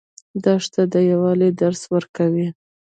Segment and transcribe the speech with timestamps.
[0.43, 2.47] دښته د یووالي درس ورکوي.